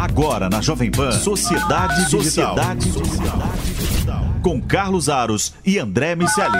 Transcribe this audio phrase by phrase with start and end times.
[0.00, 2.54] Agora na Jovem Pan, Sociedade Digital.
[2.54, 4.20] Sociedade Digital.
[4.44, 6.56] Com Carlos Aros e André Miceli.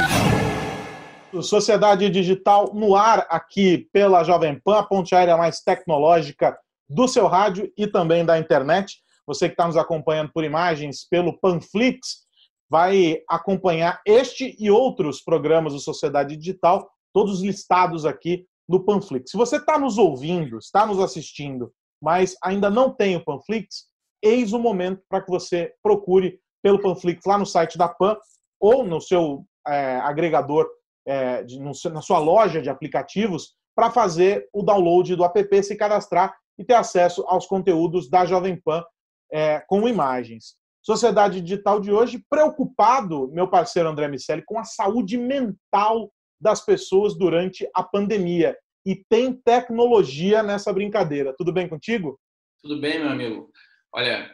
[1.41, 7.29] Sociedade Digital no ar aqui pela Jovem Pan, a ponte aérea mais tecnológica do seu
[7.29, 8.97] rádio e também da internet.
[9.25, 12.27] Você que está nos acompanhando por imagens pelo Panflix
[12.69, 19.31] vai acompanhar este e outros programas do Sociedade Digital, todos listados aqui no Panflix.
[19.31, 23.87] Se você está nos ouvindo, está nos assistindo mas ainda não tem o Panflix,
[24.23, 28.17] eis o momento para que você procure pelo Panflix lá no site da Pan
[28.61, 30.69] ou no seu é, agregador,
[31.07, 35.77] é, de, no, na sua loja de aplicativos, para fazer o download do app, se
[35.77, 38.85] cadastrar e ter acesso aos conteúdos da Jovem Pan
[39.33, 40.57] é, com imagens.
[40.83, 47.17] Sociedade Digital de hoje, preocupado, meu parceiro André Miceli, com a saúde mental das pessoas
[47.17, 51.35] durante a pandemia e tem tecnologia nessa brincadeira.
[51.37, 52.19] Tudo bem contigo?
[52.63, 53.51] Tudo bem, meu amigo.
[53.93, 54.31] Olha,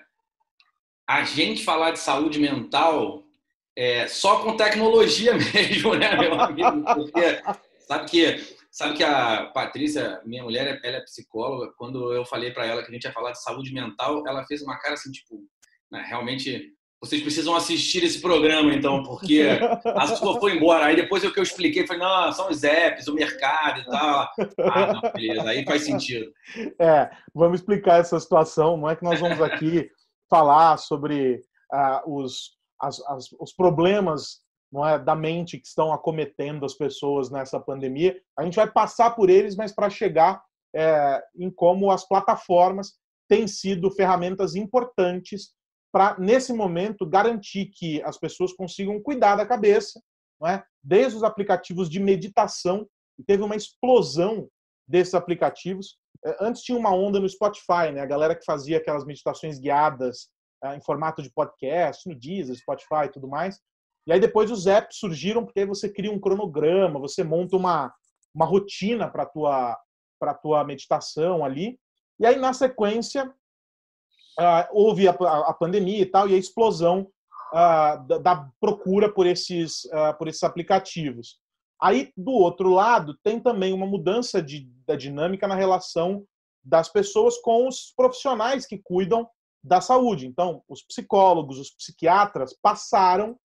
[1.09, 3.23] a gente falar de saúde mental
[3.77, 6.85] é só com tecnologia mesmo, né, meu amigo?
[6.95, 7.43] Porque
[7.87, 11.73] sabe que sabe que a Patrícia, minha mulher, ela é psicóloga.
[11.77, 14.63] Quando eu falei para ela que a gente ia falar de saúde mental, ela fez
[14.63, 15.41] uma cara assim, tipo,
[15.93, 16.73] né, realmente
[17.05, 19.43] vocês precisam assistir esse programa, então, porque
[19.85, 20.87] a sua foi embora.
[20.87, 24.29] Aí depois o que eu expliquei, foi, não, são os apps, o mercado e tal.
[24.61, 26.33] Ah, não, beleza, aí faz sentido.
[26.81, 28.79] É, vamos explicar essa situação.
[28.79, 29.91] Não é que nós vamos aqui
[30.31, 36.65] falar sobre uh, os, as, as, os problemas não é, da mente que estão acometendo
[36.65, 38.19] as pessoas nessa pandemia.
[38.37, 40.43] A gente vai passar por eles, mas para chegar
[40.75, 42.95] é, em como as plataformas
[43.29, 45.53] têm sido ferramentas importantes
[45.95, 50.03] para, nesse momento, garantir que as pessoas consigam cuidar da cabeça,
[50.41, 50.65] não é?
[50.83, 52.85] desde os aplicativos de meditação,
[53.25, 54.49] teve uma explosão
[54.89, 55.97] desses aplicativos.
[56.27, 58.01] É, antes tinha uma onda no Spotify, né?
[58.01, 60.31] a galera que fazia aquelas meditações guiadas
[60.65, 63.61] é, em formato de podcast, no Deezer, Spotify e tudo mais.
[64.05, 67.95] E aí depois os apps surgiram porque aí você cria um cronograma, você monta uma,
[68.35, 69.79] uma rotina para tua,
[70.43, 71.79] tua meditação ali.
[72.19, 73.33] E aí, na sequência,
[74.39, 77.09] uh, houve a, a, pandemia e tal, e a explosão
[77.53, 81.39] uh, da, da, procura por esses, uh, por esses aplicativos.
[81.81, 86.25] Aí, do outro lado, tem também uma mudança de, da dinâmica na relação
[86.63, 89.29] das pessoas com os profissionais que cuidam
[89.63, 90.27] da saúde.
[90.27, 93.37] Então, os psicólogos, os psiquiatras passaram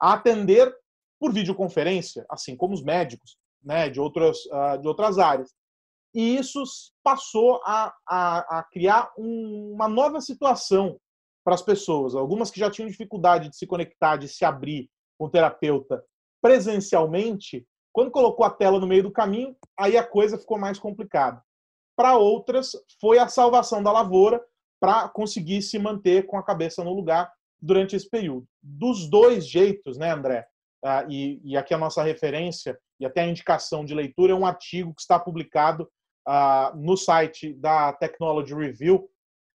[0.00, 0.74] a atender
[1.18, 4.38] por videoconferência, assim como os médicos né, de, outras,
[4.80, 5.52] de outras áreas
[6.14, 6.62] e isso
[7.02, 10.98] passou a, a, a criar um, uma nova situação
[11.44, 12.14] para as pessoas.
[12.14, 16.04] Algumas que já tinham dificuldade de se conectar, de se abrir com o terapeuta
[16.40, 21.42] presencialmente, quando colocou a tela no meio do caminho, aí a coisa ficou mais complicada.
[21.96, 24.40] Para outras, foi a salvação da lavoura
[24.80, 28.46] para conseguir se manter com a cabeça no lugar durante esse período.
[28.62, 30.46] Dos dois jeitos, né, André?
[30.84, 34.46] Ah, e, e aqui a nossa referência e até a indicação de leitura é um
[34.46, 35.90] artigo que está publicado
[36.74, 39.08] no site da Technology Review,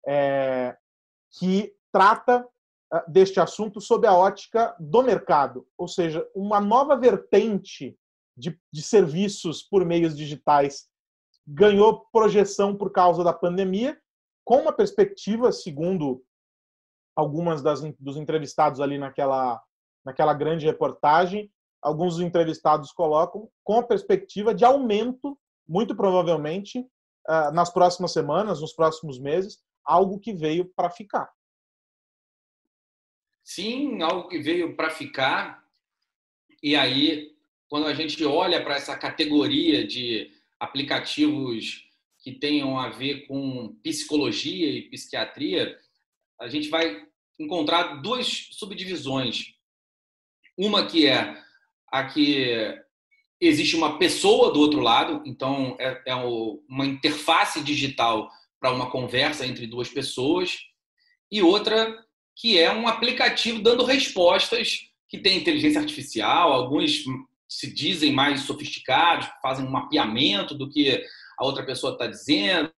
[0.07, 0.77] é,
[1.39, 2.47] que trata
[2.93, 7.99] uh, deste assunto sob a ótica do mercado, ou seja, uma nova vertente
[8.37, 10.89] de, de serviços por meios digitais
[11.47, 14.01] ganhou projeção por causa da pandemia,
[14.45, 16.23] com uma perspectiva, segundo
[17.17, 19.61] algumas das, dos entrevistados ali naquela,
[20.05, 21.53] naquela grande reportagem,
[21.83, 25.39] alguns dos entrevistados colocam, com a perspectiva de aumento
[25.71, 31.31] muito provavelmente, uh, nas próximas semanas, nos próximos meses, algo que veio para ficar.
[33.45, 35.65] Sim, algo que veio para ficar.
[36.61, 37.37] E aí,
[37.69, 41.89] quando a gente olha para essa categoria de aplicativos
[42.19, 45.79] que tenham a ver com psicologia e psiquiatria,
[46.41, 47.07] a gente vai
[47.39, 49.55] encontrar duas subdivisões.
[50.59, 51.41] Uma que é
[51.93, 52.83] a que
[53.41, 58.31] existe uma pessoa do outro lado, então é, é uma interface digital
[58.61, 60.59] para uma conversa entre duas pessoas,
[61.33, 61.97] e outra
[62.37, 67.03] que é um aplicativo dando respostas que tem inteligência artificial, alguns
[67.49, 71.05] se dizem mais sofisticados, fazem um mapeamento do que
[71.39, 72.73] a outra pessoa está dizendo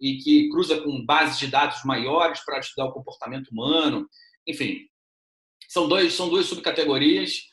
[0.00, 4.08] e que cruza com bases de dados maiores para estudar o comportamento humano.
[4.46, 4.86] Enfim,
[5.68, 7.44] são, dois, são duas subcategorias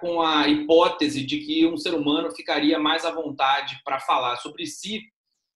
[0.00, 4.66] com a hipótese de que um ser humano ficaria mais à vontade para falar sobre
[4.66, 5.02] si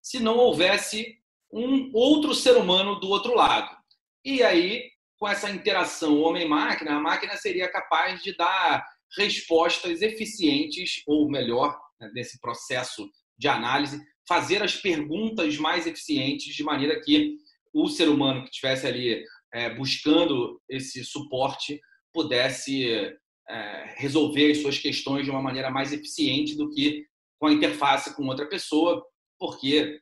[0.02, 1.16] se não houvesse
[1.52, 3.76] um outro ser humano do outro lado.
[4.24, 8.84] E aí, com essa interação homem-máquina, a máquina seria capaz de dar
[9.16, 16.62] respostas eficientes, ou melhor, né, nesse processo de análise, fazer as perguntas mais eficientes, de
[16.62, 17.36] maneira que
[17.72, 21.80] o ser humano que estivesse ali é, buscando esse suporte
[22.12, 23.16] pudesse
[23.48, 27.06] é, resolver as suas questões de uma maneira mais eficiente do que
[27.38, 29.04] com a interface com outra pessoa,
[29.38, 30.00] porque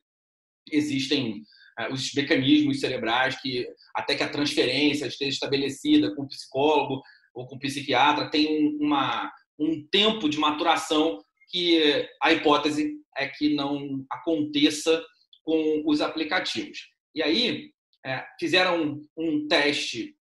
[0.71, 1.43] existem
[1.79, 7.01] é, os mecanismos cerebrais que até que a transferência esteja estabelecida com o psicólogo
[7.33, 13.55] ou com o psiquiatra tem uma, um tempo de maturação que a hipótese é que
[13.55, 15.03] não aconteça
[15.43, 16.89] com os aplicativos.
[17.15, 17.71] E aí
[18.05, 20.15] é, fizeram um teste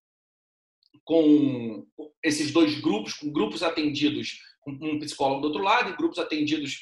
[1.05, 1.87] com
[2.27, 6.81] esses dois grupos, com grupos atendidos com um psicólogo do outro lado e grupos atendidos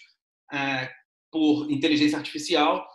[0.53, 0.91] é,
[1.31, 2.87] por inteligência artificial.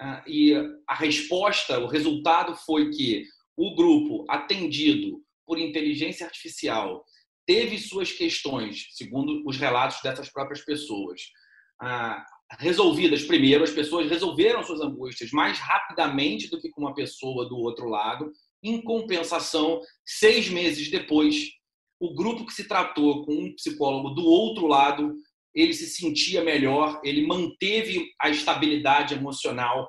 [0.00, 0.54] É, e
[0.88, 3.24] a resposta, o resultado foi que
[3.56, 7.04] o grupo atendido por inteligência artificial
[7.46, 11.20] teve suas questões, segundo os relatos dessas próprias pessoas,
[11.80, 12.24] ah,
[12.58, 17.56] resolvidas primeiro, as pessoas resolveram suas angústias mais rapidamente do que com uma pessoa do
[17.56, 18.30] outro lado.
[18.62, 21.50] Em compensação, seis meses depois,
[22.02, 25.14] o grupo que se tratou com um psicólogo do outro lado,
[25.54, 29.88] ele se sentia melhor, ele manteve a estabilidade emocional,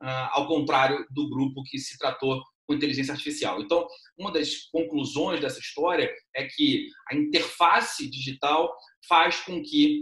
[0.00, 3.62] ah, ao contrário do grupo que se tratou com inteligência artificial.
[3.62, 3.86] Então,
[4.18, 8.68] uma das conclusões dessa história é que a interface digital
[9.08, 10.00] faz com que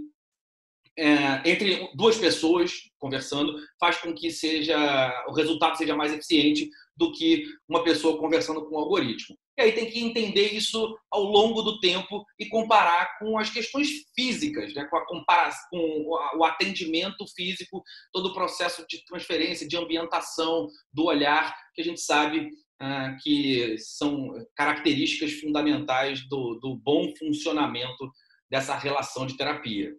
[0.99, 7.13] é, entre duas pessoas conversando faz com que seja o resultado seja mais eficiente do
[7.13, 9.37] que uma pessoa conversando com um algoritmo.
[9.61, 13.91] E aí tem que entender isso ao longo do tempo e comparar com as questões
[14.15, 14.87] físicas, né?
[14.87, 21.05] com, a comparação, com o atendimento físico, todo o processo de transferência, de ambientação do
[21.05, 22.49] olhar, que a gente sabe
[22.81, 28.11] ah, que são características fundamentais do, do bom funcionamento
[28.51, 29.95] dessa relação de terapia.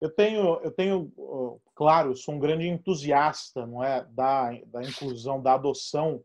[0.00, 1.12] Eu tenho, eu tenho,
[1.74, 6.24] claro, sou um grande entusiasta, não é, da, da inclusão, da adoção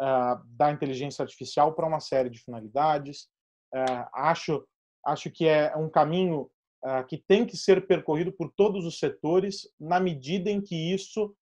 [0.00, 3.28] uh, da inteligência artificial para uma série de finalidades.
[3.74, 4.64] Uh, acho,
[5.06, 6.50] acho que é um caminho
[6.84, 11.34] uh, que tem que ser percorrido por todos os setores na medida em que isso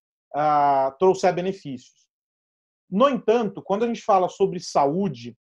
[0.98, 2.06] trouxer benefícios.
[2.90, 5.34] No entanto, quando a gente fala sobre saúde,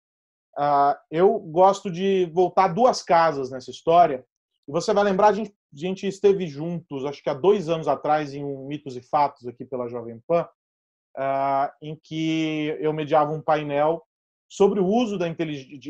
[1.10, 4.24] eu gosto de voltar duas casas nessa história.
[4.68, 7.88] E você vai lembrar, a gente a gente esteve juntos, acho que há dois anos
[7.88, 10.48] atrás, em um Mitos e Fatos aqui pela Jovem Pan,
[11.80, 14.02] em que eu mediava um painel
[14.48, 15.26] sobre o uso da,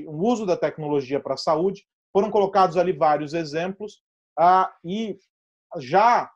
[0.06, 1.84] o uso da tecnologia para a saúde.
[2.12, 4.02] Foram colocados ali vários exemplos
[4.38, 5.18] uh, e
[5.78, 6.30] já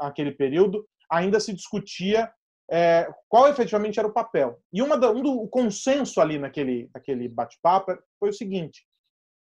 [0.00, 2.32] naquele período ainda se discutia
[2.70, 4.60] é, qual efetivamente era o papel.
[4.72, 8.86] E uma da, um do consenso ali naquele, naquele bate-papo foi o seguinte: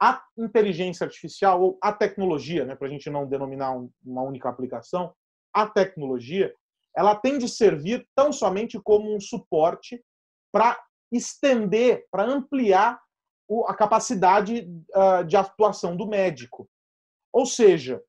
[0.02, 4.48] a inteligência artificial ou a tecnologia, né, para a gente não denominar um, uma única
[4.50, 5.14] aplicação,
[5.54, 6.54] a tecnologia,
[7.00, 10.04] ela tem de servir tão somente como um suporte
[10.52, 10.78] para
[11.10, 13.00] estender, para ampliar
[13.68, 16.70] a capacidade uh, de atuação do médico.
[17.32, 18.04] Ou seja,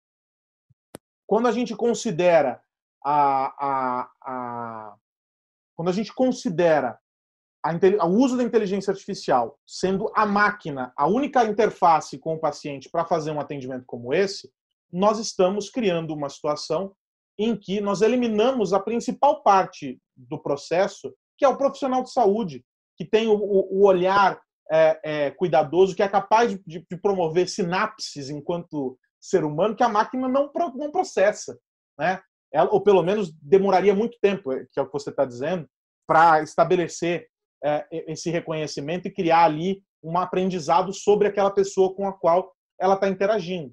[1.25, 2.60] quando a gente considera
[3.04, 4.96] a, a, a
[5.76, 6.98] quando a gente considera
[8.02, 13.04] o uso da inteligência artificial sendo a máquina a única interface com o paciente para
[13.04, 14.52] fazer um atendimento como esse,
[14.92, 16.92] nós estamos criando uma situação
[17.40, 22.62] em que nós eliminamos a principal parte do processo, que é o profissional de saúde,
[22.98, 24.38] que tem o, o olhar
[24.70, 29.88] é, é, cuidadoso, que é capaz de, de, promover sinapses enquanto ser humano que a
[29.88, 31.59] máquina não, não processa.
[31.99, 32.20] Né?
[32.52, 35.66] Ela, ou pelo menos demoraria muito tempo, que é o que você está dizendo,
[36.06, 37.26] para estabelecer
[37.64, 42.94] é, esse reconhecimento e criar ali um aprendizado sobre aquela pessoa com a qual ela
[42.94, 43.73] está interagindo.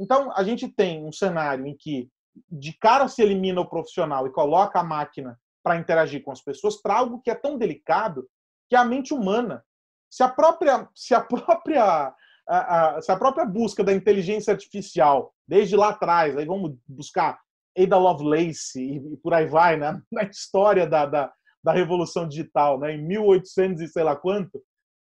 [0.00, 2.08] Então, a gente tem um cenário em que
[2.50, 6.80] de cara se elimina o profissional e coloca a máquina para interagir com as pessoas
[6.80, 8.28] para algo que é tão delicado
[8.68, 9.64] que é a mente humana.
[10.10, 12.14] Se a própria, se a própria,
[12.48, 17.38] a, a, se a própria busca da inteligência artificial desde lá atrás, aí vamos buscar
[17.76, 20.00] Ada Lovelace e, e por aí vai, né?
[20.10, 24.62] Na história da, da, da Revolução Digital, né, em 1800 e sei lá quanto,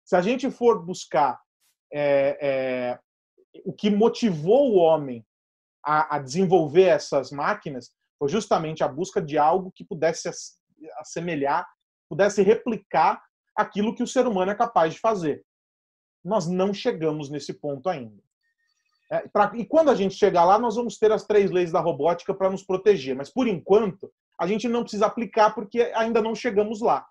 [0.05, 1.39] se a gente for buscar
[1.91, 2.99] é, é,
[3.65, 5.25] o que motivou o homem
[5.83, 10.29] a, a, desenvolver essas máquinas, foi justamente a busca de algo que pudesse
[10.97, 11.67] assemelhar,
[12.09, 13.21] pudesse replicar
[13.55, 15.43] aquilo que o ser humano é capaz de fazer.
[16.23, 18.21] Nós não chegamos nesse ponto ainda.
[19.11, 21.79] É, pra, e quando a gente chegar lá, nós vamos ter as três leis da
[21.79, 23.15] robótica para nos proteger.
[23.15, 27.05] Mas, por enquanto, a gente não precisa aplicar porque ainda não chegamos lá.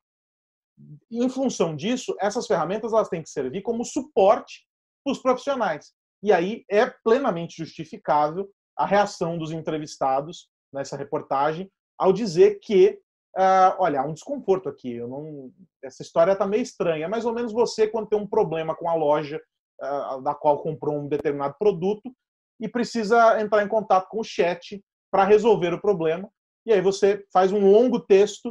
[1.10, 4.66] Em função disso, essas ferramentas elas têm que servir como suporte
[5.04, 5.92] para os profissionais.
[6.22, 12.98] E aí é plenamente justificável a reação dos entrevistados nessa reportagem ao dizer que
[13.36, 14.98] uh, olha, há um desconforto aqui.
[15.00, 15.50] Não,
[15.82, 17.06] essa história está meio estranha.
[17.06, 19.40] É mais ou menos você quando tem um problema com a loja
[19.80, 22.12] uh, da qual comprou um determinado produto
[22.60, 26.28] e precisa entrar em contato com o chat para resolver o problema.
[26.64, 28.50] E aí você faz um longo texto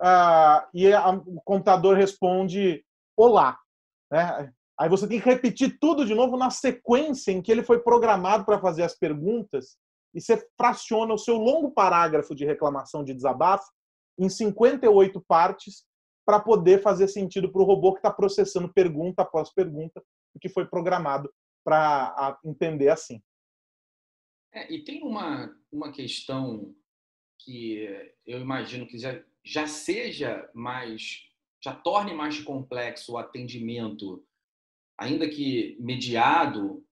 [0.00, 2.84] uh, e a, o computador responde
[3.16, 3.58] olá.
[4.10, 4.52] Né?
[4.80, 8.46] Aí você tem que repetir tudo de novo na sequência em que ele foi programado
[8.46, 9.76] para fazer as perguntas
[10.14, 13.70] e você fraciona o seu longo parágrafo de reclamação de desabafo
[14.18, 15.84] em 58 partes
[16.24, 20.02] para poder fazer sentido para o robô que está processando pergunta após pergunta,
[20.40, 21.30] que foi programado
[21.62, 23.22] para entender assim.
[24.50, 26.74] É, e tem uma, uma questão
[27.38, 31.28] que eu imagino que já, já seja mais,
[31.62, 34.24] já torne mais complexo o atendimento,
[35.00, 36.84] ainda que mediado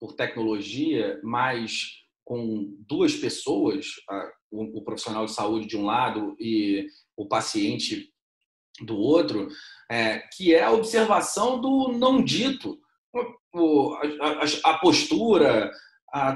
[0.00, 1.88] por tecnologia, mas
[2.24, 3.86] com duas pessoas,
[4.50, 8.10] o, profissional de saúde de um lado e o paciente
[8.80, 9.48] do outro,
[9.90, 12.78] é, que é a observação do não dito,
[14.64, 15.70] a, postura,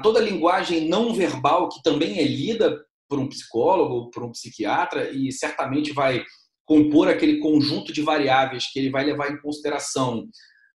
[0.01, 5.11] toda a linguagem não verbal que também é lida por um psicólogo, por um psiquiatra
[5.11, 6.23] e certamente vai
[6.65, 10.27] compor aquele conjunto de variáveis que ele vai levar em consideração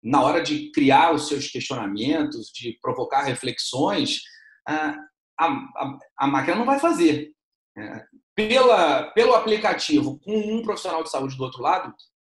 [0.02, 4.20] na hora de criar os seus questionamentos, de provocar reflexões,
[4.66, 4.96] a,
[5.38, 7.32] a, a máquina não vai fazer.
[7.76, 11.92] É, pela, pelo aplicativo, com um profissional de saúde do outro lado,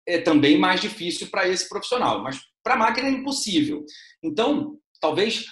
[0.06, 3.84] é também mais difícil para esse profissional, mas para a máquina é impossível.
[4.22, 5.44] Então, talvez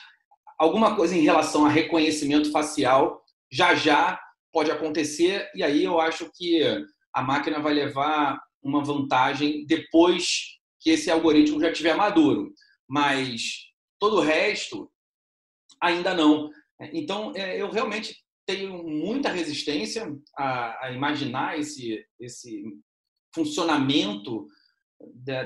[0.59, 3.23] alguma coisa em relação a reconhecimento facial
[3.53, 4.19] já já
[4.53, 6.63] pode acontecer, e aí eu acho que
[7.13, 10.56] a máquina vai levar uma vantagem depois
[10.87, 12.55] que esse algoritmo já estiver maduro.
[12.89, 13.65] Mas
[13.99, 14.89] todo o resto,
[15.83, 16.49] ainda não.
[16.93, 18.15] Então, é, eu realmente
[18.47, 20.07] tenho muita resistência
[20.39, 22.63] a, a imaginar esse, esse
[23.35, 24.47] funcionamento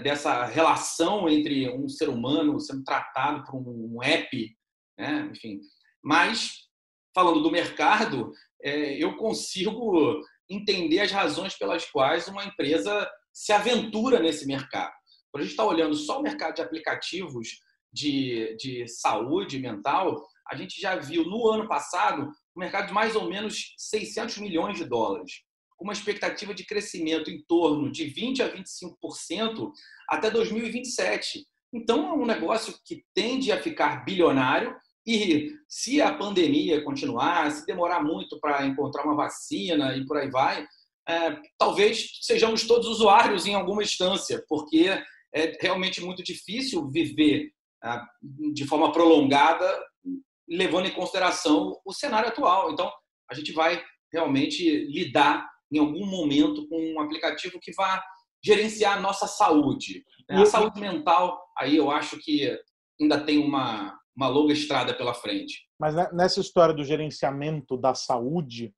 [0.03, 4.57] dessa relação entre um ser humano sendo tratado por um app,
[4.99, 5.31] né?
[5.33, 5.59] enfim.
[6.05, 6.69] Mas,
[7.15, 8.31] falando do mercado,
[8.63, 10.21] é, eu consigo
[10.51, 15.00] entender as razões pelas quais uma empresa se aventura nesse mercado.
[15.31, 17.61] Quando a gente está olhando só o mercado de aplicativos
[17.93, 23.15] de, de saúde mental, a gente já viu no ano passado um mercado de mais
[23.15, 25.43] ou menos 600 milhões de dólares,
[25.77, 29.71] com uma expectativa de crescimento em torno de 20 a 25%
[30.09, 31.47] até 2027.
[31.73, 37.65] Então, é um negócio que tende a ficar bilionário e se a pandemia continuar, se
[37.65, 40.67] demorar muito para encontrar uma vacina e por aí vai,
[41.09, 44.91] é, talvez sejamos todos usuários em alguma instância, porque
[45.35, 47.51] é realmente muito difícil viver
[47.85, 48.01] é,
[48.53, 49.67] de forma prolongada
[50.49, 52.73] levando em consideração o cenário atual.
[52.73, 52.91] Então,
[53.31, 53.81] a gente vai
[54.13, 58.03] realmente lidar em algum momento com um aplicativo que vá
[58.45, 60.05] gerenciar a nossa saúde.
[60.29, 60.43] Né?
[60.43, 62.59] A saúde mental, aí eu acho que
[63.01, 65.69] ainda tem uma, uma longa estrada pela frente.
[65.79, 68.75] Mas nessa história do gerenciamento da saúde,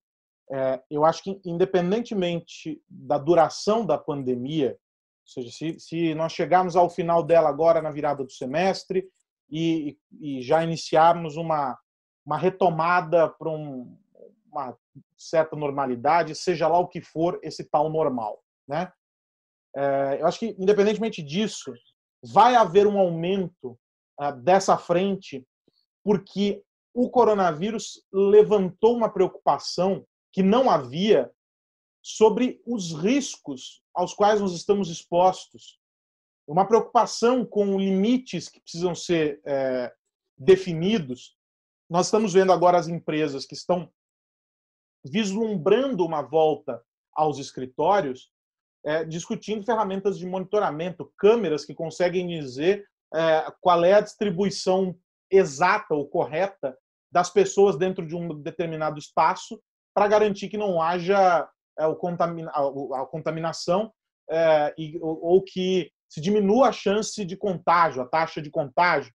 [0.52, 4.76] é, eu acho que, independentemente da duração da pandemia,
[5.32, 9.08] seja, se, se nós chegarmos ao final dela agora na virada do semestre,
[9.52, 11.78] e, e já iniciarmos uma,
[12.24, 13.94] uma retomada para um,
[14.50, 14.76] uma
[15.16, 18.42] certa normalidade, seja lá o que for esse tal normal.
[18.66, 18.90] Né?
[19.76, 21.72] É, eu acho que, independentemente disso,
[22.22, 23.78] vai haver um aumento
[24.18, 25.46] uh, dessa frente,
[26.02, 26.62] porque
[26.94, 31.30] o coronavírus levantou uma preocupação que não havia
[32.02, 35.80] sobre os riscos aos quais nós estamos expostos
[36.46, 39.92] uma preocupação com limites que precisam ser é,
[40.36, 41.36] definidos.
[41.88, 43.90] Nós estamos vendo agora as empresas que estão
[45.04, 46.82] vislumbrando uma volta
[47.14, 48.30] aos escritórios,
[48.84, 54.98] é, discutindo ferramentas de monitoramento, câmeras que conseguem dizer é, qual é a distribuição
[55.30, 56.76] exata ou correta
[57.10, 59.62] das pessoas dentro de um determinado espaço
[59.94, 61.48] para garantir que não haja
[61.80, 63.92] o contamina a, contaminação
[64.30, 69.12] é, e, ou, ou, que se diminua a chance de contágio, a taxa de contágio.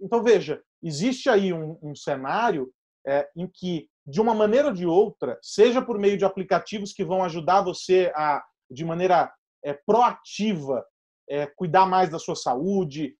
[0.00, 2.72] Então, veja, existe aí um, um cenário
[3.06, 7.04] é, em que, de uma maneira ou de outra, seja por meio de aplicativos que
[7.04, 9.32] vão ajudar você a, de maneira
[9.64, 10.84] é, proativa,
[11.28, 13.16] é, cuidar mais da sua saúde,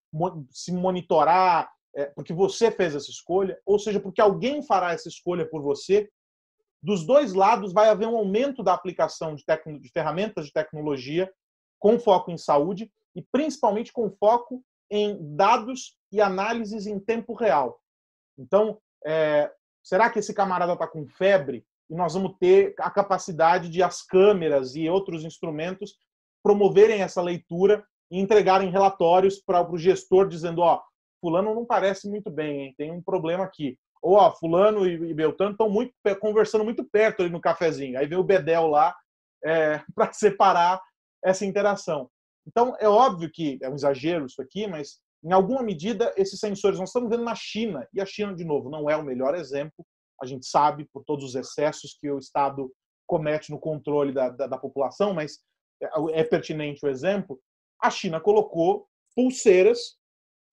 [0.51, 5.49] se monitorar, é, porque você fez essa escolha, ou seja, porque alguém fará essa escolha
[5.49, 6.09] por você,
[6.87, 9.45] dos dois lados vai haver um aumento da aplicação de,
[9.81, 11.29] de ferramentas de tecnologia
[11.81, 17.81] com foco em saúde e principalmente com foco em dados e análises em tempo real.
[18.39, 19.51] Então, é,
[19.83, 24.03] será que esse camarada está com febre e nós vamos ter a capacidade de as
[24.03, 25.99] câmeras e outros instrumentos
[26.41, 30.81] promoverem essa leitura e entregarem relatórios para o gestor dizendo, ó,
[31.21, 32.75] fulano não parece muito bem, hein?
[32.79, 33.77] tem um problema aqui.
[34.07, 37.99] Ou, ó, fulano e Beltrano estão muito, conversando muito perto ali no cafezinho.
[37.99, 38.95] Aí vem o Bedel lá
[39.45, 40.81] é, para separar
[41.25, 42.09] essa interação.
[42.47, 46.79] Então, é óbvio que é um exagero isso aqui, mas em alguma medida esses sensores
[46.79, 49.85] nós estamos vendo na China, e a China, de novo, não é o melhor exemplo,
[50.23, 52.73] a gente sabe por todos os excessos que o Estado
[53.09, 55.41] comete no controle da, da, da população, mas
[55.83, 57.41] é, é pertinente o exemplo.
[57.83, 58.87] A China colocou
[59.17, 59.97] pulseiras,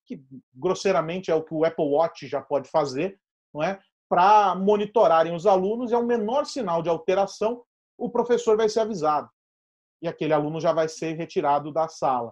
[0.07, 3.19] que grosseiramente é o que o Apple Watch já pode fazer,
[3.53, 3.79] não é?
[4.13, 7.63] para monitorarem os alunos e ao menor sinal de alteração,
[7.97, 9.27] o professor vai ser avisado.
[10.03, 12.31] E aquele aluno já vai ser retirado da sala.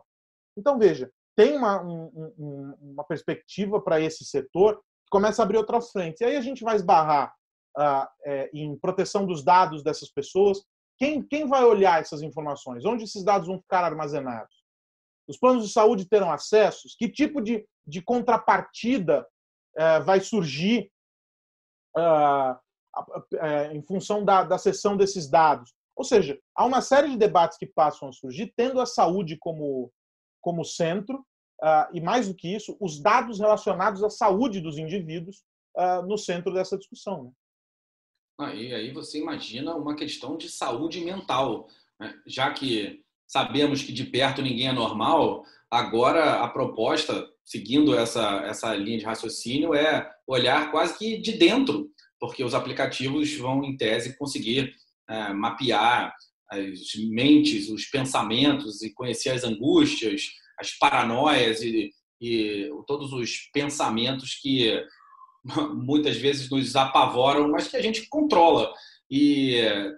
[0.55, 5.91] Então, veja, tem uma, um, uma perspectiva para esse setor que começa a abrir outras
[5.91, 6.21] frentes.
[6.21, 7.33] E aí a gente vai esbarrar
[7.75, 10.63] uh, é, em proteção dos dados dessas pessoas.
[10.99, 12.85] Quem, quem vai olhar essas informações?
[12.85, 14.61] Onde esses dados vão ficar armazenados?
[15.27, 16.95] Os planos de saúde terão acessos?
[16.95, 19.25] Que tipo de, de contrapartida
[19.79, 20.91] uh, vai surgir
[21.98, 22.55] uh,
[23.71, 25.74] em função da, da cessão desses dados?
[25.95, 29.91] Ou seja, há uma série de debates que passam a surgir, tendo a saúde como,
[30.41, 31.19] como centro,
[31.62, 35.43] uh, e mais do que isso, os dados relacionados à saúde dos indivíduos
[35.77, 37.25] uh, no centro dessa discussão.
[37.25, 37.31] Né?
[38.39, 41.67] Aí você imagina uma questão de saúde mental,
[42.00, 42.19] né?
[42.25, 48.75] já que sabemos que de perto ninguém é normal, agora a proposta, seguindo essa, essa
[48.75, 54.17] linha de raciocínio, é olhar quase que de dentro, porque os aplicativos vão, em tese,
[54.17, 54.74] conseguir
[55.10, 56.13] é, mapear
[56.50, 56.79] as
[57.10, 60.24] mentes, os pensamentos e conhecer as angústias,
[60.60, 64.81] as paranoias e, e todos os pensamentos que
[65.74, 68.71] muitas vezes nos apavoram, mas que a gente controla.
[69.10, 69.57] E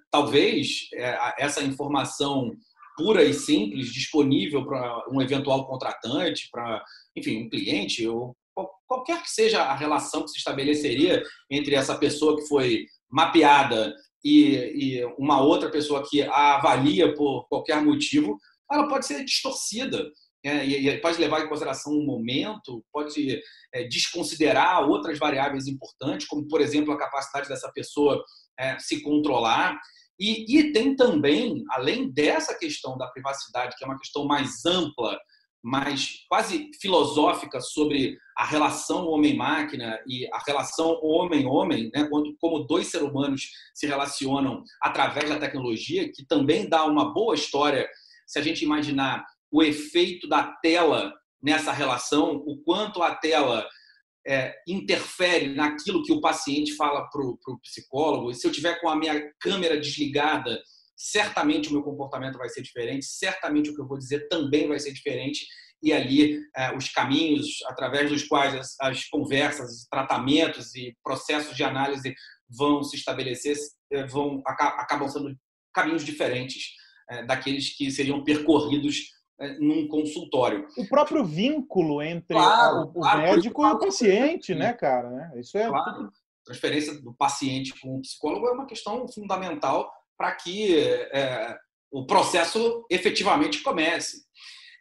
[0.10, 2.52] talvez é, essa informação
[2.96, 6.84] pura e simples disponível para um eventual contratante, para,
[7.16, 8.36] enfim, um cliente ou
[8.88, 14.56] qualquer que seja a relação que se estabeleceria entre essa pessoa que foi mapeada e,
[14.56, 18.38] e uma outra pessoa que a avalia por qualquer motivo,
[18.72, 20.08] ela pode ser distorcida
[20.46, 23.42] é, e, pode levar em consideração um momento, pode
[23.74, 28.24] é, desconsiderar outras variáveis importantes, como, por exemplo, a capacidade dessa pessoa
[28.60, 29.80] é, se controlar.
[30.20, 35.20] E, e, tem também, além dessa questão da privacidade, que é uma questão mais ampla,
[35.64, 42.08] mais quase filosófica sobre a relação homem-máquina e a relação homem-homem, né,
[42.40, 47.88] como dois seres humanos se relacionam através da tecnologia, que também dá uma boa história
[48.28, 53.68] se a gente imaginar o efeito da tela nessa relação, o quanto a tela
[54.26, 58.32] é, interfere naquilo que o paciente fala para o psicólogo.
[58.32, 60.62] E se eu tiver com a minha câmera desligada,
[60.96, 64.80] certamente o meu comportamento vai ser diferente, certamente o que eu vou dizer também vai
[64.80, 65.46] ser diferente.
[65.82, 71.64] E ali é, os caminhos através dos quais as, as conversas, tratamentos e processos de
[71.64, 72.14] análise
[72.50, 73.58] vão se estabelecer,
[73.92, 75.36] é, vão acabam sendo
[75.74, 76.64] caminhos diferentes
[77.10, 79.08] é, daqueles que seriam percorridos
[79.60, 80.68] num consultório.
[80.78, 85.10] O próprio vínculo entre claro, o, claro, médico e o paciente, né, cara?
[85.10, 85.32] Né?
[85.38, 86.12] Isso é claro.
[86.46, 90.78] transferência do paciente com o psicólogo é uma questão fundamental para que
[91.12, 91.58] é,
[91.92, 94.24] o processo efetivamente comece.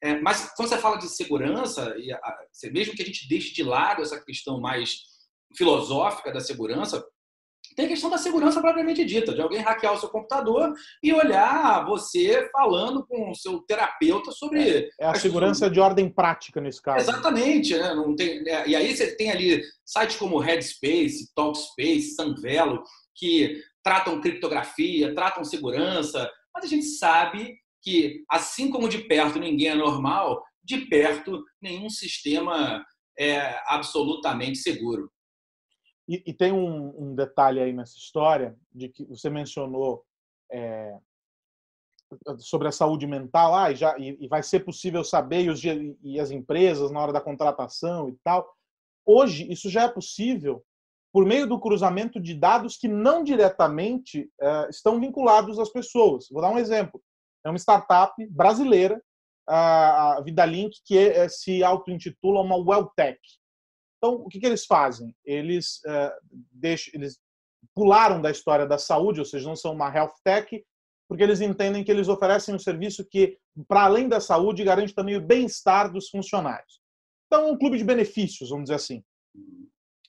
[0.03, 2.39] É, mas quando você fala de segurança, e a,
[2.73, 4.97] mesmo que a gente deixe de lado essa questão mais
[5.57, 7.05] filosófica da segurança,
[7.75, 11.85] tem a questão da segurança propriamente dita, de alguém hackear o seu computador e olhar
[11.85, 14.61] você falando com o seu terapeuta sobre.
[14.61, 17.01] É, é a segurança de ordem prática nesse caso.
[17.01, 17.77] Exatamente.
[17.77, 17.95] Né?
[17.95, 22.83] Não tem, é, e aí você tem ali sites como Headspace, Talkspace, Sunvelo,
[23.15, 29.69] que tratam criptografia, tratam segurança, mas a gente sabe que, assim como de perto ninguém
[29.69, 32.85] é normal, de perto nenhum sistema
[33.19, 35.11] é absolutamente seguro.
[36.09, 40.05] E, e tem um, um, detalhe aí nessa história de que você mencionou
[40.51, 40.99] é,
[42.39, 45.63] sobre a saúde mental, ah, e, já, e, e vai ser possível saber e, os,
[45.65, 48.53] e as empresas na hora da contratação e tal.
[49.05, 50.65] Hoje isso já é possível
[51.13, 56.27] por meio do cruzamento de dados que não diretamente é, estão vinculados às pessoas.
[56.31, 57.03] Vou dar um exemplo.
[57.45, 59.03] É uma startup brasileira,
[59.47, 63.21] a Vidalink, que é, se auto-intitula uma WellTech.
[64.03, 65.15] Então, o que, que eles fazem?
[65.25, 66.13] Eles, é,
[66.51, 67.21] deixam, eles
[67.73, 70.65] pularam da história da saúde, ou seja, não são uma health tech,
[71.09, 73.39] porque eles entendem que eles oferecem um serviço que,
[73.69, 76.81] para além da saúde, garante também o bem-estar dos funcionários.
[77.27, 79.05] Então, um clube de benefícios, vamos dizer assim.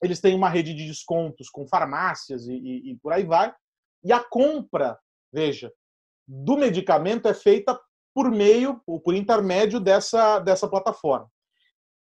[0.01, 3.53] Eles têm uma rede de descontos com farmácias e, e, e por aí vai,
[4.03, 4.97] E a compra,
[5.31, 5.71] veja,
[6.27, 7.79] do medicamento é feita
[8.11, 11.29] por meio ou por intermédio dessa, dessa plataforma,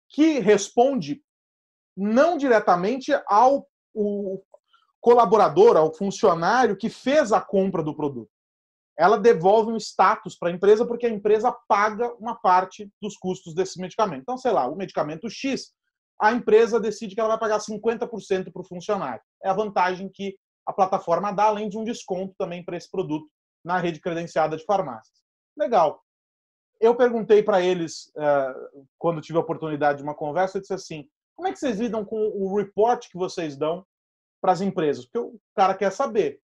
[0.09, 1.23] que responde
[1.97, 4.43] não diretamente ao o
[5.01, 8.31] colaborador, ao funcionário que fez a compra do produto.
[8.99, 13.55] Ela devolve um status para a empresa porque a empresa paga uma parte dos custos
[13.55, 14.23] desse medicamento.
[14.23, 15.73] Então, sei lá, o medicamento X,
[16.21, 19.23] a empresa decide que ela vai pagar 50% para o funcionário.
[19.43, 23.29] É a vantagem que a plataforma dá, além de um desconto também para esse produto
[23.65, 25.19] na rede credenciada de farmácias.
[25.57, 26.03] Legal.
[26.81, 28.55] Eu perguntei para eles, eh,
[28.99, 32.05] quando tive a oportunidade de uma conversa, eu disse assim: como é que vocês lidam
[32.05, 33.87] com o report que vocês dão
[34.41, 35.05] para as empresas?
[35.05, 36.41] Porque o cara quer saber,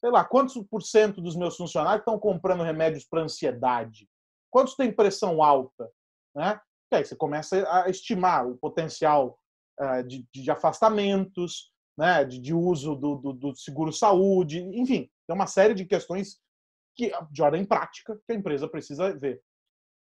[0.00, 4.08] sei lá, quantos por cento dos meus funcionários estão comprando remédios para ansiedade?
[4.50, 5.90] Quantos têm pressão alta?
[6.34, 6.58] Né?
[6.92, 9.38] E aí você começa a estimar o potencial
[9.78, 12.24] uh, de, de, afastamentos, né?
[12.24, 16.40] de, de uso do, do, do seguro-saúde, enfim, tem uma série de questões
[16.96, 19.42] que, de ordem prática que a empresa precisa ver.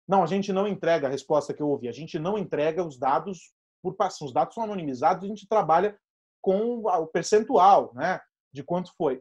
[0.08, 2.98] Não, a gente não entrega a resposta que eu ouvi, a gente não entrega os
[2.98, 4.26] dados por passão.
[4.26, 5.98] Os dados são anonimizados, a gente trabalha
[6.40, 8.20] com o percentual, né,
[8.52, 9.20] de quanto foi.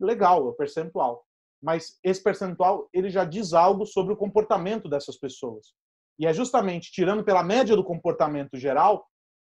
[0.00, 1.24] Legal, é o percentual.
[1.62, 5.72] Mas esse percentual, ele já diz algo sobre o comportamento dessas pessoas.
[6.18, 9.06] E é justamente tirando pela média do comportamento geral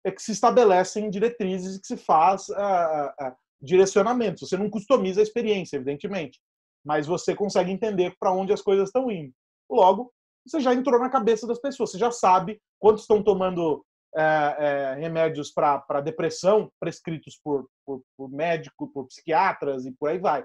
[0.04, 4.48] é que se estabelecem diretrizes e que se faz uh, uh, direcionamentos.
[4.48, 6.38] Você não customiza a experiência, evidentemente,
[6.84, 9.32] mas você consegue entender para onde as coisas estão indo.
[9.70, 10.12] Logo,
[10.46, 13.84] você já entrou na cabeça das pessoas, você já sabe quantos estão tomando
[14.16, 20.18] é, é, remédios para depressão prescritos por, por, por médico, por psiquiatras e por aí
[20.18, 20.44] vai.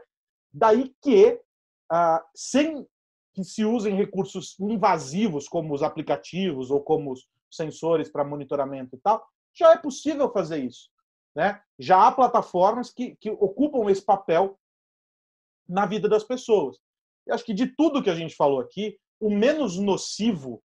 [0.52, 1.40] Daí que,
[1.92, 2.88] ah, sem
[3.34, 9.00] que se usem recursos invasivos como os aplicativos ou como os sensores para monitoramento e
[9.00, 10.90] tal, já é possível fazer isso.
[11.36, 11.62] Né?
[11.78, 14.60] Já há plataformas que, que ocupam esse papel
[15.68, 16.78] na vida das pessoas.
[17.28, 20.64] Eu acho que de tudo que a gente falou aqui, o menos nocivo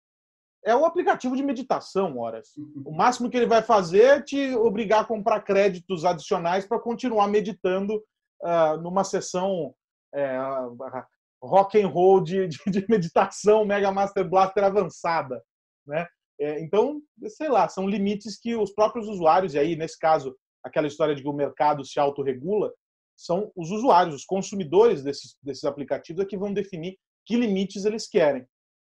[0.65, 2.55] é o aplicativo de meditação, horas.
[2.57, 2.83] Uhum.
[2.87, 7.29] O máximo que ele vai fazer é te obrigar a comprar créditos adicionais para continuar
[7.29, 7.97] meditando
[8.43, 9.75] uh, numa sessão
[10.15, 11.07] uh,
[11.43, 15.43] rock and roll de, de, de, meditação Mega Master Blaster avançada,
[15.87, 16.07] né?
[16.39, 20.87] É, então, sei lá, são limites que os próprios usuários, e aí, nesse caso, aquela
[20.87, 22.73] história de que o mercado se autorregula,
[23.15, 26.97] são os usuários, os consumidores desses, desses aplicativos é que vão definir
[27.27, 28.47] que limites eles querem.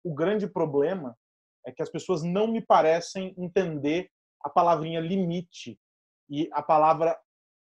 [0.03, 1.17] O grande problema
[1.65, 4.09] é que as pessoas não me parecem entender
[4.43, 5.79] a palavrinha limite
[6.29, 7.17] e a palavra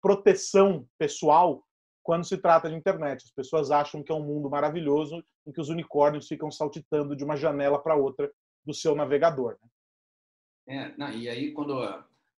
[0.00, 1.64] proteção pessoal
[2.02, 3.24] quando se trata de internet.
[3.24, 7.24] As pessoas acham que é um mundo maravilhoso em que os unicórnios ficam saltitando de
[7.24, 8.30] uma janela para outra
[8.64, 9.56] do seu navegador.
[9.62, 9.68] Né?
[10.68, 11.80] É, não, e aí quando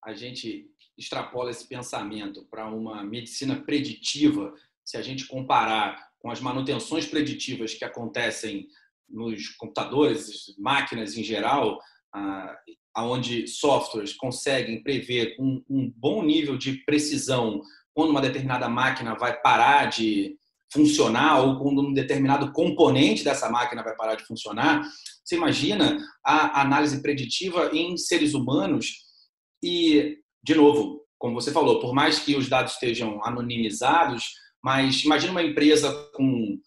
[0.04, 4.54] a gente extrapola esse pensamento para uma medicina preditiva,
[4.84, 8.68] se a gente comparar com as manutenções preditivas que acontecem
[9.10, 11.80] nos computadores, máquinas em geral,
[12.96, 17.62] aonde softwares conseguem prever com um bom nível de precisão
[17.94, 20.36] quando uma determinada máquina vai parar de
[20.72, 24.84] funcionar ou quando um determinado componente dessa máquina vai parar de funcionar.
[25.24, 29.04] Você imagina a análise preditiva em seres humanos
[29.64, 35.32] e, de novo, como você falou, por mais que os dados estejam anonimizados, mas imagina
[35.32, 36.60] uma empresa com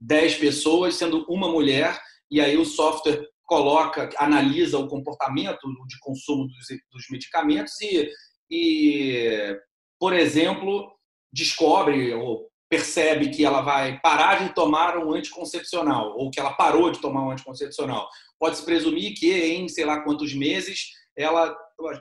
[0.00, 1.98] 10 pessoas, sendo uma mulher,
[2.30, 8.10] e aí o software coloca, analisa o comportamento de consumo dos, dos medicamentos e,
[8.50, 9.56] e,
[9.98, 10.90] por exemplo,
[11.32, 16.90] descobre ou percebe que ela vai parar de tomar um anticoncepcional ou que ela parou
[16.90, 18.08] de tomar um anticoncepcional.
[18.38, 21.54] Pode-se presumir que em sei lá quantos meses ela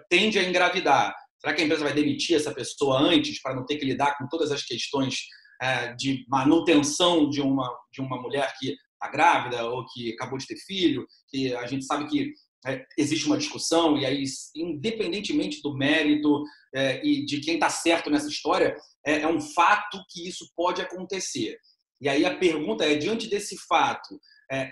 [0.09, 1.13] tende a engravidar.
[1.39, 4.27] Será que a empresa vai demitir essa pessoa antes para não ter que lidar com
[4.27, 5.27] todas as questões
[5.97, 10.57] de manutenção de uma, de uma mulher que está grávida ou que acabou de ter
[10.57, 12.33] filho, que a gente sabe que
[12.65, 14.23] é, existe uma discussão, e aí,
[14.55, 20.01] independentemente do mérito é, e de quem está certo nessa história, é, é, um fato
[20.09, 21.57] que isso pode acontecer.
[21.99, 24.17] E aí a pergunta é: diante desse fato,
[24.51, 24.71] é,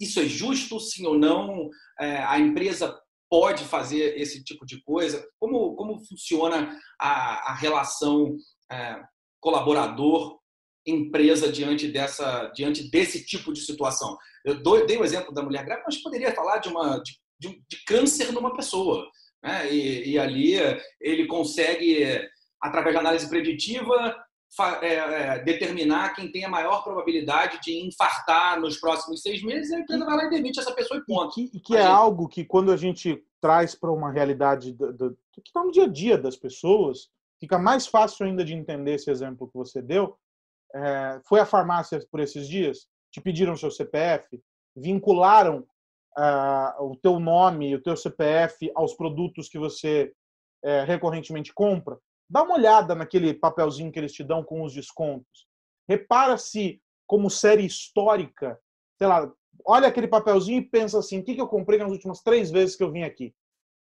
[0.00, 1.70] isso é justo, sim ou não?
[2.00, 5.24] É, a empresa pode fazer esse tipo de coisa?
[5.38, 8.36] Como, como funciona a, a relação
[9.40, 10.38] colaborador
[10.86, 14.16] empresa diante dessa diante desse tipo de situação.
[14.44, 17.84] Eu dei o exemplo da mulher grávida, mas poderia falar de uma de, de, de
[17.84, 19.06] câncer numa pessoa,
[19.42, 19.72] né?
[19.72, 20.54] E, e, ali
[21.00, 22.20] ele consegue
[22.60, 24.16] através da análise preditiva
[24.82, 29.78] é, é, determinar quem tem a maior probabilidade de infartar nos próximos seis meses, a
[29.78, 31.38] empresa vai lá e demite essa pessoa e ponto.
[31.38, 34.92] E que, e que é algo que quando a gente traz para uma realidade do,
[34.92, 37.08] do, que está no dia a dia das pessoas,
[37.40, 40.16] fica mais fácil ainda de entender esse exemplo que você deu,
[40.74, 42.86] é, foi à farmácia por esses dias?
[43.10, 44.40] Te pediram seu CPF?
[44.76, 45.66] Vincularam
[46.16, 50.12] uh, o teu nome, o teu CPF aos produtos que você
[50.62, 51.98] é, recorrentemente compra?
[52.28, 55.48] Dá uma olhada naquele papelzinho que eles te dão com os descontos.
[55.88, 58.58] Repara se, como série histórica,
[58.96, 59.30] sei lá,
[59.66, 62.84] olha aquele papelzinho e pensa assim: o que eu comprei nas últimas três vezes que
[62.84, 63.34] eu vim aqui?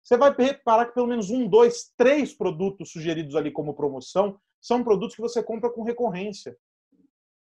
[0.02, 4.82] Você vai reparar que pelo menos um, dois, três produtos sugeridos ali como promoção são
[4.82, 6.56] produtos que você compra com recorrência.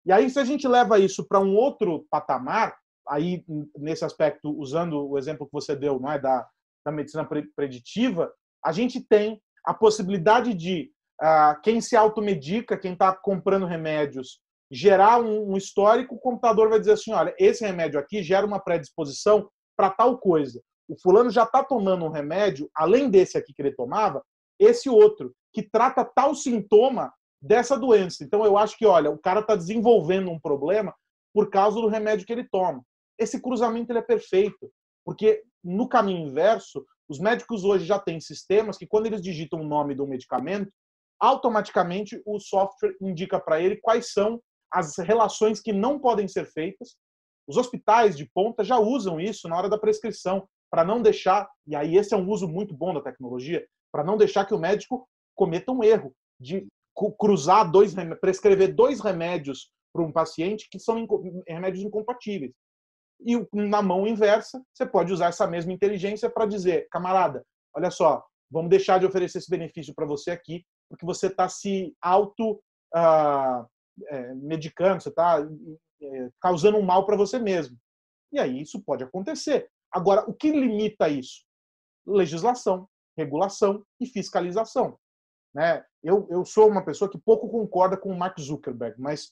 [0.06, 2.76] E aí, se a gente leva isso para um outro patamar,
[3.08, 3.44] aí
[3.78, 6.48] nesse aspecto, usando o exemplo que você deu, não é da,
[6.86, 8.32] da medicina preditiva,
[8.64, 15.22] a gente tem a possibilidade de uh, quem se automedica, quem está comprando remédios, gerar
[15.22, 19.50] um, um, histórico, o computador vai dizer assim, olha, esse remédio aqui gera uma predisposição
[19.78, 20.62] para tal coisa.
[20.88, 24.24] O fulano já está tomando um remédio, além desse aqui que ele tomava,
[24.60, 28.24] esse outro, que trata tal sintoma dessa doença.
[28.24, 30.94] Então eu acho que, olha, o cara está desenvolvendo um problema
[31.34, 32.84] por causa do remédio que ele toma.
[33.20, 34.72] Esse cruzamento ele é perfeito,
[35.06, 39.68] porque no caminho inverso, os médicos hoje já têm sistemas que quando eles digitam o
[39.68, 40.72] nome do medicamento,
[41.20, 44.42] automaticamente o software indica para ele quais são
[44.72, 46.96] as relações que não podem ser feitas.
[47.48, 51.76] Os hospitais de ponta já usam isso na hora da prescrição, para não deixar, e
[51.76, 55.08] aí esse é um uso muito bom da tecnologia, para não deixar que o médico
[55.36, 56.68] cometa um erro de
[57.20, 61.08] cruzar dois, prescrever dois remédios para um paciente que são
[61.48, 62.52] remédios incompatíveis.
[63.24, 68.26] E na mão inversa, você pode usar essa mesma inteligência para dizer, camarada, olha só,
[68.50, 72.54] vamos deixar de oferecer esse benefício para você aqui, porque você está se auto
[72.96, 73.64] uh,
[74.08, 75.38] é, medicando, você está
[76.02, 77.78] é, causando um mal para você mesmo.
[78.32, 79.70] E aí isso pode acontecer.
[79.94, 81.44] Agora, o que limita isso?
[82.06, 84.98] Legislação, regulação e fiscalização.
[85.54, 85.86] Né?
[86.04, 89.28] Eu, eu sou uma pessoa que pouco concorda com o Mark Zuckerberg, mas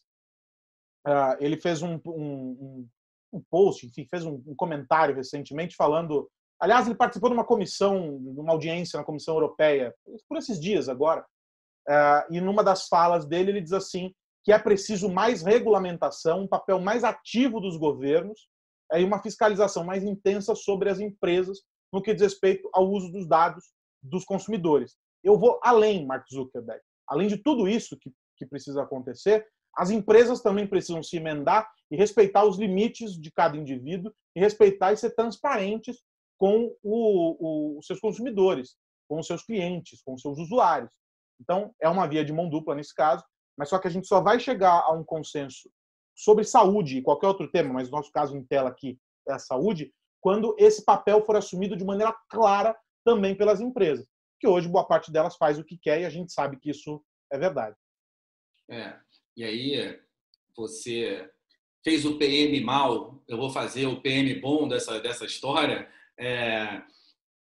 [1.08, 2.88] uh, ele fez um, um,
[3.34, 6.30] um, post, enfim, fez um, um, comentário recentemente falando.
[6.60, 9.94] Aliás, ele participou de uma comissão, de uma audiência na Comissão Europeia,
[10.30, 11.26] por esses dias agora,
[11.90, 16.48] uh, e numa das falas dele ele diz assim que é preciso mais regulamentação, um
[16.48, 18.48] papel mais ativo dos governos
[18.92, 21.60] uh, e uma fiscalização mais intensa sobre as empresas
[21.92, 23.66] no que diz respeito ao uso dos dados
[24.02, 24.96] dos consumidores.
[25.24, 26.82] Eu vou além, Mark Zuckerberg.
[27.08, 31.96] Além de tudo isso que, que precisa acontecer, as empresas também precisam se emendar e
[31.96, 36.02] respeitar os limites de cada indivíduo e respeitar e ser transparentes
[36.38, 38.76] com o, o, os seus consumidores,
[39.08, 40.92] com os seus clientes, com os seus usuários.
[41.40, 43.24] Então, é uma via de mão dupla nesse caso,
[43.58, 45.70] mas só que a gente só vai chegar a um consenso
[46.24, 49.40] sobre saúde e qualquer outro tema, mas no nosso caso em tela aqui é a
[49.40, 54.06] saúde, quando esse papel for assumido de maneira clara também pelas empresas
[54.42, 57.02] que hoje boa parte delas faz o que quer e a gente sabe que isso
[57.32, 57.78] é verdade.
[58.68, 58.98] É,
[59.38, 60.00] e aí
[60.58, 61.30] você
[61.84, 65.88] fez o PM mal, eu vou fazer o PM bom dessa, dessa história.
[66.18, 66.82] É,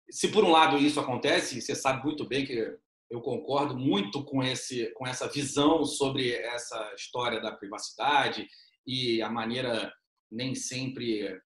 [0.09, 2.79] se por um lado isso acontece, você sabe muito bem que
[3.11, 8.49] eu concordo muito com, esse, com essa visão sobre essa história da privacidade
[8.87, 9.93] e a maneira
[10.31, 11.39] nem sempre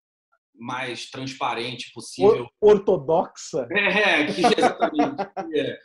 [0.54, 2.48] mais transparente possível.
[2.60, 3.68] Ortodoxa.
[3.70, 5.78] É, que exatamente que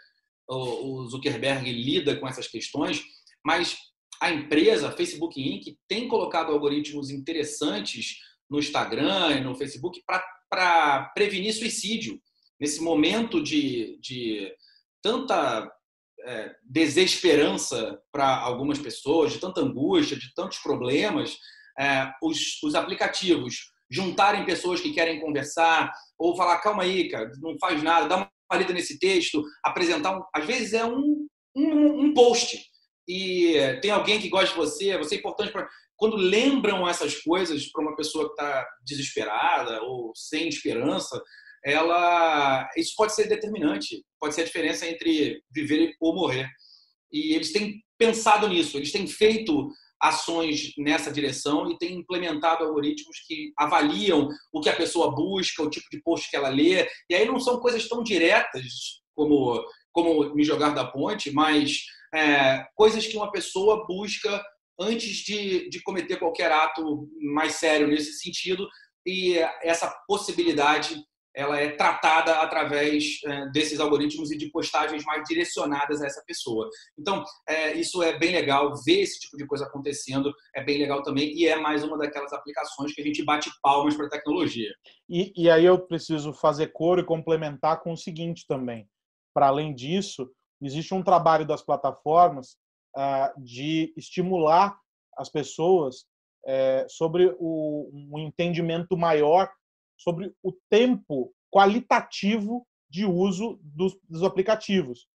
[0.47, 3.03] o Zuckerberg lida com essas questões,
[3.45, 3.77] mas
[4.21, 8.17] a empresa, Facebook Inc., tem colocado algoritmos interessantes
[8.49, 10.01] no Instagram e no Facebook
[10.49, 12.21] para prevenir suicídio.
[12.59, 14.53] Nesse momento de, de
[15.03, 15.71] tanta
[16.25, 21.37] é, desesperança para algumas pessoas, de tanta angústia, de tantos problemas,
[21.77, 27.55] é, os, os aplicativos juntarem pessoas que querem conversar, ou falar, calma aí, cara, não
[27.59, 32.13] faz nada, dá uma lida nesse texto, apresentar, um, às vezes é um, um, um
[32.13, 32.59] post,
[33.07, 35.67] e tem alguém que gosta de você, você é importante para...
[35.95, 41.21] Quando lembram essas coisas para uma pessoa que está desesperada ou sem esperança,
[41.65, 46.49] ela isso pode ser determinante, pode ser a diferença entre viver ou morrer.
[47.11, 49.69] E eles têm pensado nisso, eles têm feito
[50.01, 55.69] ações nessa direção e tem implementado algoritmos que avaliam o que a pessoa busca, o
[55.69, 56.85] tipo de post que ela lê.
[57.09, 62.65] E aí não são coisas tão diretas como, como me jogar da ponte, mas é,
[62.75, 64.43] coisas que uma pessoa busca
[64.77, 68.67] antes de, de cometer qualquer ato mais sério nesse sentido.
[69.05, 71.01] E essa possibilidade
[71.35, 76.69] ela é tratada através é, desses algoritmos e de postagens mais direcionadas a essa pessoa.
[76.97, 81.01] Então, é, isso é bem legal, ver esse tipo de coisa acontecendo é bem legal
[81.01, 84.71] também e é mais uma daquelas aplicações que a gente bate palmas para a tecnologia.
[85.09, 88.87] E, e aí eu preciso fazer coro e complementar com o seguinte também.
[89.33, 90.29] Para além disso,
[90.61, 92.55] existe um trabalho das plataformas
[92.95, 94.77] uh, de estimular
[95.17, 96.05] as pessoas
[96.45, 99.49] é, sobre o, um entendimento maior
[99.97, 105.07] sobre o tempo qualitativo de uso dos, dos aplicativos,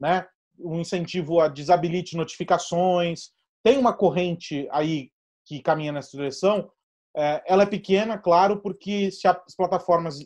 [0.00, 0.26] né?
[0.58, 3.30] Um incentivo a desabilite notificações.
[3.62, 5.10] Tem uma corrente aí
[5.46, 6.70] que caminha nessa direção.
[7.16, 10.18] É, ela é pequena, claro, porque se as plataformas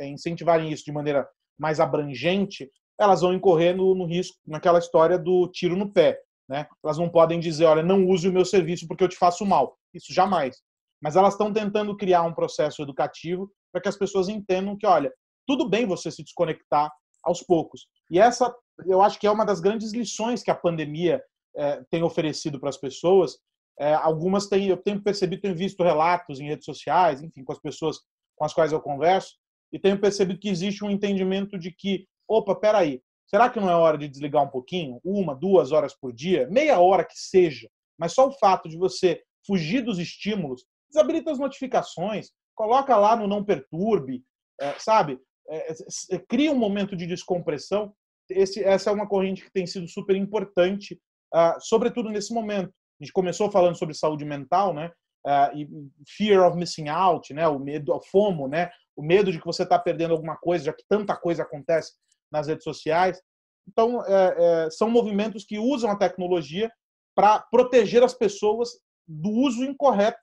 [0.00, 5.48] incentivarem isso de maneira mais abrangente, elas vão incorrer no, no risco, naquela história do
[5.48, 6.18] tiro no pé.
[6.48, 6.66] Né?
[6.82, 9.76] Elas não podem dizer, olha, não use o meu serviço porque eu te faço mal.
[9.92, 10.62] Isso jamais.
[11.02, 15.12] Mas elas estão tentando criar um processo educativo para que as pessoas entendam que, olha,
[15.46, 16.90] tudo bem você se desconectar
[17.22, 17.86] aos poucos.
[18.10, 18.54] E essa,
[18.86, 21.22] eu acho que é uma das grandes lições que a pandemia
[21.56, 23.38] é, tem oferecido para as pessoas.
[23.78, 27.60] É, algumas têm, eu tenho percebido, tenho visto relatos em redes sociais, enfim, com as
[27.60, 27.98] pessoas
[28.36, 29.34] com as quais eu converso,
[29.72, 33.74] e tenho percebido que existe um entendimento de que, opa, peraí, será que não é
[33.74, 35.00] hora de desligar um pouquinho?
[35.02, 36.46] Uma, duas horas por dia?
[36.48, 37.68] Meia hora que seja.
[37.98, 43.26] Mas só o fato de você fugir dos estímulos, desabilita as notificações, coloca lá no
[43.26, 44.24] não perturbe,
[44.60, 45.18] é, sabe?
[45.48, 45.72] É,
[46.10, 47.94] é, cria um momento de descompressão.
[48.28, 51.00] Esse, essa é uma corrente que tem sido super importante,
[51.34, 52.72] uh, sobretudo nesse momento.
[53.00, 54.90] A gente começou falando sobre saúde mental, né?
[55.24, 55.68] Uh, e
[56.08, 57.46] fear of missing out, né?
[57.46, 58.70] O medo, o FOMO, né?
[58.96, 61.92] O medo de que você está perdendo alguma coisa, já que tanta coisa acontece
[62.32, 63.20] nas redes sociais.
[63.68, 66.70] Então, é, é, são movimentos que usam a tecnologia
[67.14, 68.70] para proteger as pessoas
[69.06, 70.18] do uso incorreto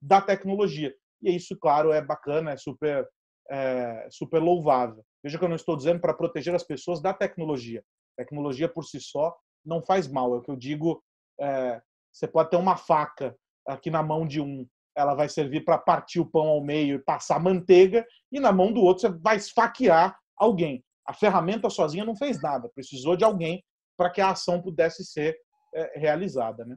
[0.00, 0.94] da tecnologia.
[1.22, 3.08] E isso, claro, é bacana, é super,
[3.50, 5.04] é, super louvável.
[5.22, 7.82] Veja que eu não estou dizendo para proteger as pessoas da tecnologia.
[8.16, 10.34] tecnologia por si só não faz mal.
[10.34, 11.02] É o que eu digo.
[11.40, 11.80] É,
[12.12, 16.20] você pode ter uma faca aqui na mão de um, ela vai servir para partir
[16.20, 20.18] o pão ao meio e passar manteiga, e na mão do outro você vai esfaquear
[20.36, 20.82] alguém.
[21.06, 23.62] A ferramenta sozinha não fez nada, precisou de alguém
[23.96, 25.36] para que a ação pudesse ser
[25.74, 26.76] é, realizada, né?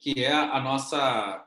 [0.00, 1.46] Que é a nossa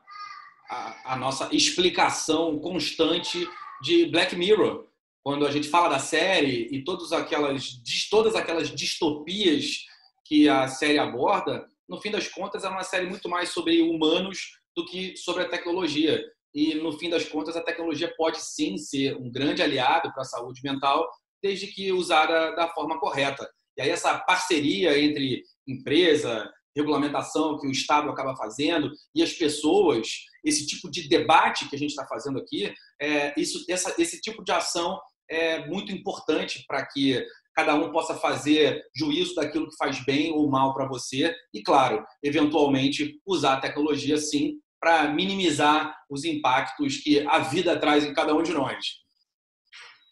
[0.69, 3.47] a, nossa explicação constante
[3.81, 4.87] de Black Mirror,
[5.23, 9.85] quando a gente fala da série e todas aquelas, todas aquelas distopias
[10.25, 14.57] que a série aborda, no fim das contas é uma série muito mais sobre humanos
[14.75, 16.23] do que sobre a tecnologia.
[16.53, 20.25] E no fim das contas a tecnologia pode sim ser um grande aliado para a
[20.25, 21.09] saúde mental,
[21.41, 23.47] desde que usada da forma correta.
[23.77, 30.07] E aí essa parceria entre empresa, regulamentação que o Estado acaba fazendo e as pessoas,
[30.43, 34.43] esse tipo de debate que a gente está fazendo aqui, é, isso, essa, esse tipo
[34.43, 40.03] de ação é muito importante para que cada um possa fazer juízo daquilo que faz
[40.03, 46.25] bem ou mal para você e, claro, eventualmente usar a tecnologia sim para minimizar os
[46.25, 49.03] impactos que a vida traz em cada um de nós.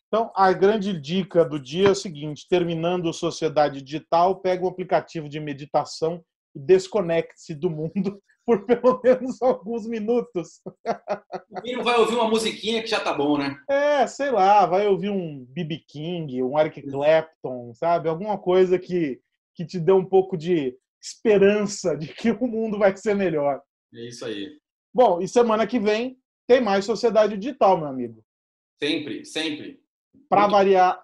[0.07, 5.27] Então, a grande dica do dia é o seguinte: terminando Sociedade Digital, pega o aplicativo
[5.27, 6.23] de meditação
[6.55, 10.61] desconecte-se do mundo por pelo menos alguns minutos.
[11.49, 13.57] O menino vai ouvir uma musiquinha que já tá bom, né?
[13.69, 15.83] É, sei lá, vai ouvir um B.B.
[15.87, 18.09] King, um Eric Clapton, sabe?
[18.09, 19.21] Alguma coisa que,
[19.55, 23.61] que te dê um pouco de esperança de que o mundo vai ser melhor.
[23.93, 24.57] É isso aí.
[24.93, 28.23] Bom, e semana que vem tem mais Sociedade Digital, meu amigo.
[28.81, 29.79] Sempre, sempre.
[30.27, 31.01] Para variar,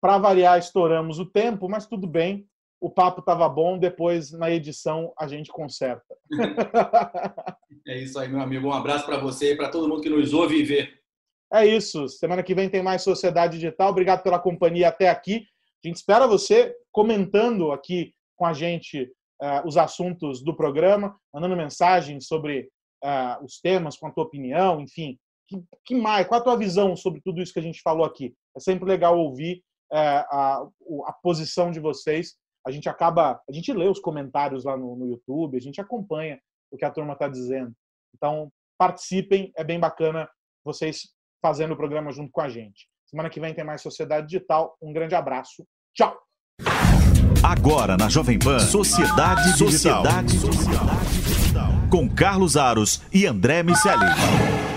[0.00, 2.46] para variar, estouramos o tempo, mas tudo bem
[2.80, 6.04] o papo estava bom, depois na edição a gente conserta.
[7.86, 8.68] é isso aí, meu amigo.
[8.68, 10.98] Um abraço para você e para todo mundo que nos ouve e vê.
[11.52, 12.08] É isso.
[12.08, 13.90] Semana que vem tem mais Sociedade Digital.
[13.90, 15.46] Obrigado pela companhia até aqui.
[15.84, 19.04] A gente espera você comentando aqui com a gente
[19.42, 22.68] uh, os assuntos do programa, mandando mensagens sobre
[23.02, 25.18] uh, os temas, com a tua opinião, enfim.
[25.48, 26.26] Que, que, mais?
[26.26, 28.34] Qual a tua visão sobre tudo isso que a gente falou aqui?
[28.56, 29.62] É sempre legal ouvir
[29.92, 29.96] uh,
[30.30, 30.68] a,
[31.06, 32.34] a posição de vocês
[32.68, 36.38] a gente acaba, a gente lê os comentários lá no, no YouTube, a gente acompanha
[36.70, 37.72] o que a turma está dizendo.
[38.14, 40.28] Então, participem, é bem bacana
[40.62, 41.08] vocês
[41.40, 42.86] fazendo o programa junto com a gente.
[43.06, 44.76] Semana que vem tem mais Sociedade Digital.
[44.82, 45.66] Um grande abraço.
[45.96, 46.14] Tchau!
[47.42, 50.04] Agora na Jovem Pan, Sociedade Digital.
[50.04, 51.70] Sociedade Digital.
[51.90, 54.67] Com Carlos Aros e André Miceli.